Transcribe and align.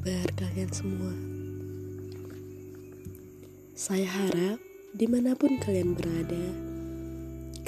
kabar 0.00 0.32
kalian 0.32 0.72
semua? 0.72 1.12
Saya 3.76 4.08
harap 4.08 4.56
di 4.96 5.04
mana 5.04 5.36
pun 5.36 5.60
kalian 5.60 5.92
berada, 5.92 6.46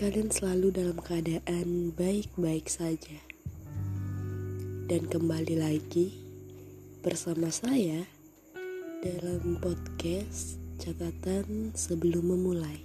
kalian 0.00 0.32
selalu 0.32 0.73
dalam 0.73 0.96
keadaan 0.96 1.92
baik-baik 1.92 2.73
saja. 2.73 3.20
Dan 4.88 5.12
kembali 5.12 5.60
lagi 5.60 6.24
bersama 7.05 7.52
saya 7.52 8.09
dalam 9.05 9.60
podcast 9.60 10.56
catatan 10.80 11.77
sebelum 11.77 12.33
memulai. 12.33 12.80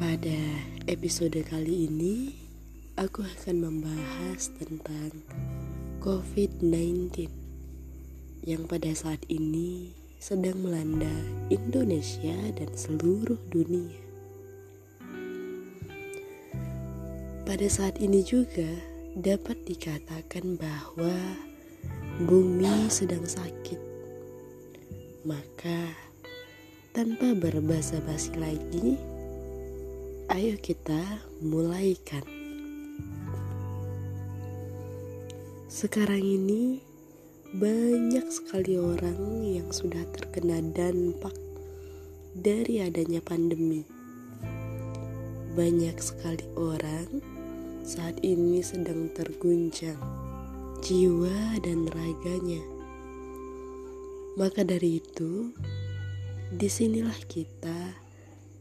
Pada 0.00 0.40
episode 0.88 1.36
kali 1.44 1.84
ini, 1.84 2.32
aku 2.96 3.20
akan 3.20 3.56
membahas 3.60 4.56
tentang 4.56 5.20
COVID-19 6.00 7.28
yang 8.48 8.64
pada 8.64 8.88
saat 8.96 9.20
ini 9.28 9.92
sedang 10.16 10.56
melanda 10.64 11.12
Indonesia 11.52 12.32
dan 12.56 12.72
seluruh 12.72 13.36
dunia. 13.52 14.00
Pada 17.44 17.68
saat 17.68 18.00
ini 18.00 18.24
juga 18.24 18.64
dapat 19.12 19.60
dikatakan 19.68 20.56
bahwa 20.56 21.12
bumi 22.24 22.88
sedang 22.88 23.28
sakit. 23.28 23.76
Maka 25.28 25.84
tanpa 26.96 27.36
berbasa-basi 27.36 28.40
lagi, 28.40 28.96
ayo 30.32 30.56
kita 30.64 31.20
mulaikan. 31.44 32.39
Sekarang 35.70 36.18
ini 36.18 36.82
banyak 37.54 38.26
sekali 38.26 38.74
orang 38.74 39.46
yang 39.46 39.70
sudah 39.70 40.02
terkena 40.10 40.58
dampak 40.74 41.30
dari 42.34 42.82
adanya 42.82 43.22
pandemi. 43.22 43.86
Banyak 45.54 45.94
sekali 46.02 46.42
orang 46.58 47.22
saat 47.86 48.18
ini 48.26 48.58
sedang 48.66 49.14
terguncang 49.14 49.94
jiwa 50.82 51.62
dan 51.62 51.86
raganya. 51.86 52.66
Maka 54.34 54.66
dari 54.66 54.98
itu, 54.98 55.54
di 56.50 56.66
sinilah 56.66 57.30
kita 57.30 57.94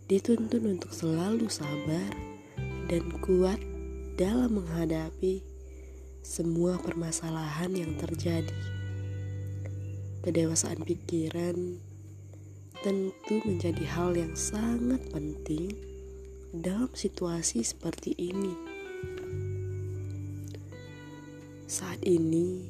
dituntun 0.06 0.78
untuk 0.78 0.94
selalu 0.94 1.50
sabar 1.50 2.14
dan 2.86 3.02
kuat 3.26 3.58
dalam 4.14 4.62
menghadapi 4.62 5.49
semua 6.20 6.76
permasalahan 6.78 7.72
yang 7.74 7.96
terjadi. 7.96 8.54
Kedewasaan 10.20 10.84
pikiran 10.84 11.80
tentu 12.80 13.36
menjadi 13.44 13.84
hal 13.92 14.16
yang 14.16 14.36
sangat 14.36 15.04
penting 15.12 15.76
dalam 16.56 16.92
situasi 16.92 17.64
seperti 17.64 18.16
ini. 18.16 18.56
Saat 21.70 22.02
ini, 22.02 22.66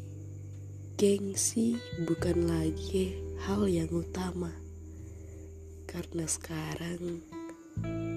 gengsi 1.00 1.80
bukan 2.04 2.50
lagi 2.50 3.16
hal 3.48 3.66
yang 3.66 3.88
utama, 3.94 4.52
karena 5.88 6.28
sekarang 6.28 7.24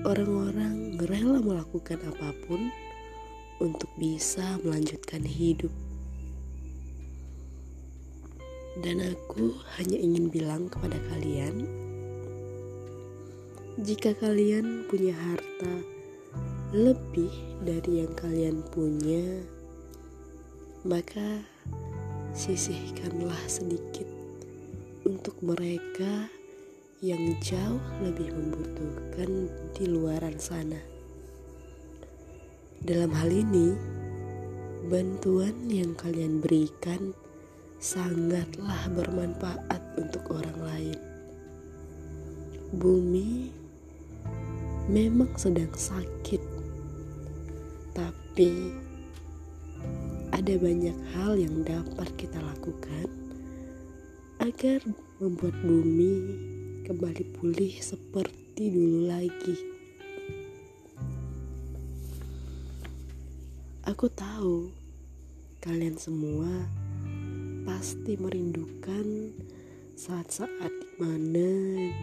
orang-orang 0.03 0.98
rela 0.98 1.38
melakukan 1.38 2.03
apa 2.03 2.34
pun 2.44 2.72
untuk 3.62 3.86
bisa 3.94 4.58
melanjutkan 4.66 5.22
hidup. 5.22 5.70
Dan 8.82 8.98
aku 8.98 9.54
hanya 9.78 9.94
ingin 9.94 10.26
bilang 10.26 10.66
kepada 10.66 10.98
kalian, 11.14 11.62
jika 13.78 14.19
kalian 14.19 14.91
punya 14.91 15.14
harta 15.14 15.75
lebih 16.75 17.31
dari 17.62 18.03
yang 18.03 18.12
kalian 18.19 18.59
punya, 18.75 19.47
maka 20.82 21.47
sisihkanlah 22.34 23.38
sedikit 23.47 24.08
untuk 25.06 25.38
mereka 25.44 26.26
yang 27.04 27.37
jauh 27.44 27.82
lebih 28.03 28.32
membutuhkan 28.32 29.53
di 29.76 29.84
luaran 29.84 30.38
sana. 30.41 30.91
Dalam 32.82 33.15
hal 33.15 33.31
ini, 33.31 33.78
bantuan 34.91 35.54
yang 35.70 35.94
kalian 35.94 36.43
berikan 36.43 37.15
sangatlah 37.78 38.91
bermanfaat 38.91 39.78
untuk 39.94 40.26
orang 40.34 40.59
lain. 40.66 40.98
Bumi 42.75 43.54
memang 44.91 45.31
sedang 45.38 45.70
sakit, 45.70 46.43
tapi 47.94 48.75
ada 50.34 50.54
banyak 50.59 50.99
hal 51.14 51.38
yang 51.38 51.62
dapat 51.62 52.10
kita 52.19 52.43
lakukan 52.43 53.06
agar 54.43 54.82
membuat 55.22 55.54
bumi 55.62 56.34
kembali 56.82 57.31
pulih 57.38 57.78
seperti 57.78 58.75
dulu 58.75 59.06
lagi. 59.06 59.72
Aku 63.82 64.06
tahu 64.06 64.70
kalian 65.59 65.98
semua 65.98 66.70
pasti 67.66 68.15
merindukan 68.15 69.34
saat-saat 69.98 70.70
di 70.70 70.91
mana 71.03 71.50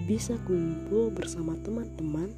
bisa 0.04 0.36
kumpul 0.44 1.08
bersama 1.08 1.56
teman-teman 1.64 2.36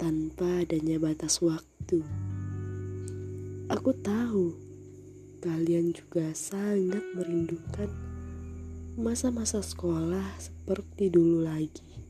tanpa 0.00 0.64
adanya 0.64 0.96
batas 0.96 1.44
waktu. 1.44 2.00
Aku 3.68 3.92
tahu 3.92 4.56
kalian 5.44 5.92
juga 5.92 6.32
sangat 6.32 7.04
merindukan 7.12 7.92
masa-masa 8.96 9.60
sekolah 9.60 10.40
seperti 10.40 11.12
dulu 11.12 11.44
lagi. 11.44 12.00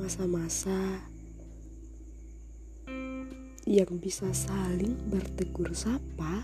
Masa-masa 0.00 1.09
yang 3.70 4.02
bisa 4.02 4.26
saling 4.34 4.98
bertegur 5.14 5.70
sapa 5.78 6.42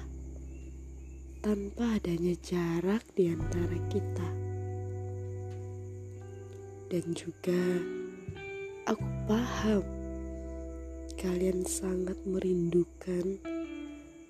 tanpa 1.43 1.99
adanya 1.99 2.39
jarak 2.39 3.03
di 3.19 3.35
antara 3.35 3.75
kita. 3.91 4.31
Dan 6.87 7.03
juga 7.19 7.83
aku 8.87 9.11
paham 9.27 9.83
kalian 11.19 11.67
sangat 11.67 12.15
merindukan 12.31 13.43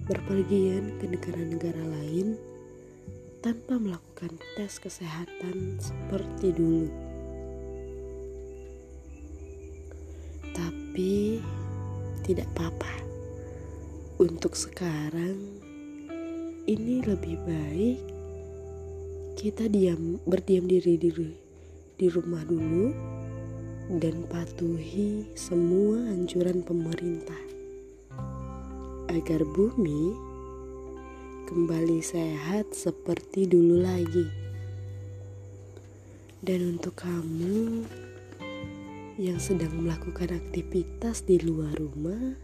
berpergian 0.08 0.96
ke 0.96 1.04
negara-negara 1.04 1.84
lain 2.00 2.40
tanpa 3.44 3.76
melakukan 3.76 4.40
tes 4.56 4.80
kesehatan 4.80 5.76
seperti 5.84 6.48
dulu. 6.56 6.88
Tapi 10.56 11.44
tidak 12.26 12.50
apa-apa. 12.58 12.90
Untuk 14.18 14.58
sekarang 14.58 15.38
ini 16.66 16.98
lebih 17.06 17.38
baik 17.46 17.98
kita 19.38 19.70
diam 19.70 20.18
berdiam 20.26 20.66
diri 20.66 20.98
di, 20.98 21.14
di 21.94 22.06
rumah 22.10 22.42
dulu 22.42 22.90
dan 24.02 24.26
patuhi 24.26 25.30
semua 25.38 26.02
anjuran 26.10 26.66
pemerintah 26.66 27.38
agar 29.14 29.46
bumi 29.46 30.18
kembali 31.46 32.02
sehat 32.02 32.74
seperti 32.74 33.46
dulu 33.46 33.86
lagi. 33.86 34.26
Dan 36.42 36.74
untuk 36.74 36.98
kamu 36.98 37.86
yang 39.16 39.40
sedang 39.40 39.72
melakukan 39.80 40.28
aktivitas 40.28 41.24
di 41.24 41.40
luar 41.40 41.72
rumah, 41.80 42.36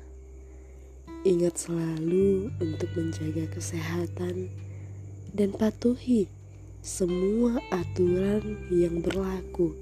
ingat 1.21 1.69
selalu 1.69 2.49
untuk 2.65 2.89
menjaga 2.97 3.45
kesehatan 3.53 4.49
dan 5.37 5.53
patuhi 5.53 6.33
semua 6.81 7.61
aturan 7.69 8.57
yang 8.73 9.05
berlaku. 9.05 9.77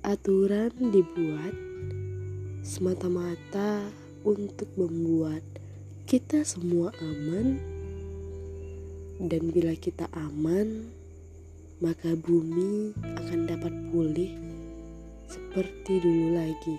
Aturan 0.00 0.72
dibuat 0.88 1.52
semata-mata 2.64 3.92
untuk 4.24 4.72
membuat 4.72 5.44
kita 6.08 6.48
semua 6.48 6.96
aman, 6.96 7.60
dan 9.20 9.52
bila 9.52 9.76
kita 9.76 10.08
aman, 10.16 10.88
maka 11.84 12.16
bumi 12.16 12.96
akan 13.20 13.40
dapat 13.44 13.74
pulih 13.92 14.47
seperti 15.28 16.00
dulu 16.00 16.40
lagi. 16.40 16.76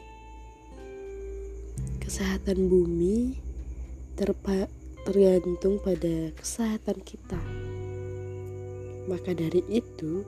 Kesehatan 2.02 2.66
bumi 2.66 3.38
tergantung 5.06 5.78
pada 5.80 6.34
kesehatan 6.36 6.98
kita. 7.06 7.40
Maka 9.06 9.38
dari 9.38 9.62
itu, 9.70 10.26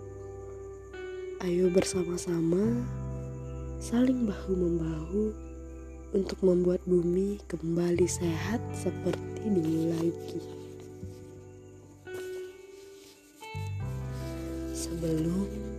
ayo 1.42 1.68
bersama-sama 1.74 2.86
saling 3.82 4.30
bahu-membahu 4.30 5.34
untuk 6.14 6.38
membuat 6.46 6.86
bumi 6.86 7.42
kembali 7.50 8.06
sehat 8.06 8.62
seperti 8.78 9.42
dulu 9.50 9.82
lagi. 9.98 10.42
Sebelum 14.78 15.71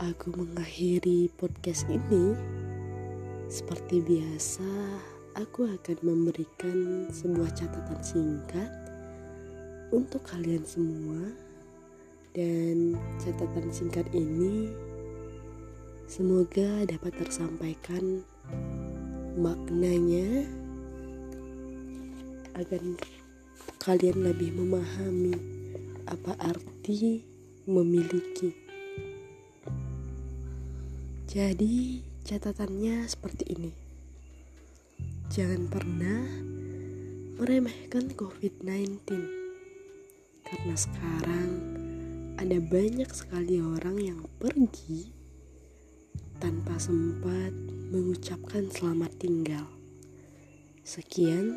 aku 0.00 0.32
mengakhiri 0.32 1.28
podcast 1.36 1.84
ini, 1.92 2.32
seperti 3.52 4.00
biasa, 4.00 4.64
aku 5.36 5.68
akan 5.68 5.98
memberikan 6.00 7.04
sebuah 7.12 7.52
catatan 7.52 8.00
singkat 8.00 8.72
untuk 9.92 10.24
kalian 10.24 10.64
semua, 10.64 11.20
dan 12.32 12.96
catatan 13.20 13.68
singkat 13.68 14.08
ini 14.16 14.72
semoga 16.08 16.88
dapat 16.88 17.12
tersampaikan 17.20 18.24
maknanya 19.36 20.48
agar 22.56 22.80
kalian 23.84 24.32
lebih 24.32 24.48
memahami 24.56 25.36
apa 26.08 26.32
arti 26.40 27.20
memiliki. 27.68 28.69
Jadi, 31.30 32.02
catatannya 32.26 33.06
seperti 33.06 33.54
ini. 33.54 33.70
Jangan 35.30 35.70
pernah 35.70 36.26
meremehkan 37.38 38.10
COVID-19. 38.18 38.98
Karena 40.42 40.74
sekarang 40.74 41.50
ada 42.34 42.58
banyak 42.58 43.06
sekali 43.14 43.62
orang 43.62 44.02
yang 44.02 44.20
pergi 44.42 45.14
tanpa 46.42 46.82
sempat 46.82 47.54
mengucapkan 47.94 48.66
selamat 48.66 49.14
tinggal. 49.22 49.70
Sekian 50.82 51.54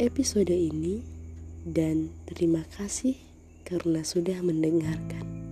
episode 0.00 0.48
ini 0.48 1.04
dan 1.60 2.08
terima 2.24 2.64
kasih 2.72 3.20
karena 3.68 4.00
sudah 4.00 4.40
mendengarkan. 4.40 5.45